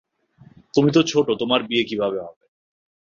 [0.73, 2.43] তুমি তো ছোট তোমার বিয়ে কীভাবে হবে?